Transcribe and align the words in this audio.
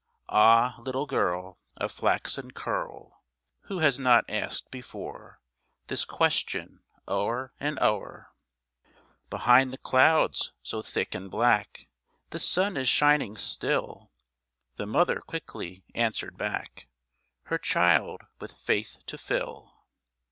Ah, 0.29 0.77
little 0.79 1.05
girl 1.05 1.59
Of 1.77 1.91
flaxen 1.91 2.49
curl, 2.49 3.21
Who 3.65 3.77
has 3.85 3.99
not 3.99 4.25
asked 4.27 4.71
before 4.71 5.39
This 5.89 6.05
question 6.05 6.81
o'er 7.07 7.53
and 7.59 7.79
o'er? 7.79 8.31
"Behind 9.29 9.71
the 9.71 9.77
clouds 9.77 10.53
so 10.63 10.81
thick 10.81 11.13
and 11.13 11.29
black 11.29 11.87
The 12.31 12.39
sun 12.39 12.77
is 12.77 12.89
shining 12.89 13.37
still," 13.37 14.11
The 14.75 14.87
mother 14.87 15.19
quickly 15.21 15.83
answered 15.93 16.35
back, 16.35 16.87
Her 17.43 17.59
child 17.59 18.21
with 18.39 18.53
faith 18.57 18.97
to 19.05 19.19
fill. 19.19 19.83